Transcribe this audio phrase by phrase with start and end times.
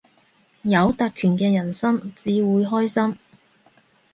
[0.63, 3.19] 有特權嘅人生至會開心